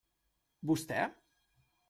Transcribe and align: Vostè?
Vostè? 0.69 0.99